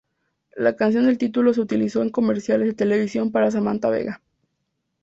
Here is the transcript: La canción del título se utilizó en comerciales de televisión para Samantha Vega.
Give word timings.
La 0.55 0.75
canción 0.75 1.05
del 1.05 1.19
título 1.19 1.53
se 1.53 1.61
utilizó 1.61 2.01
en 2.01 2.09
comerciales 2.09 2.65
de 2.67 2.73
televisión 2.73 3.31
para 3.31 3.51
Samantha 3.51 3.91
Vega. 3.91 4.19